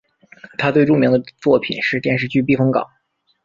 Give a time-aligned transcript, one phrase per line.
[0.57, 2.83] 他最著名的作品是电视剧避风港。